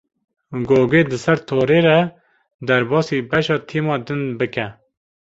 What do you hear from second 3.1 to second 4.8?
beşa tîma din bike.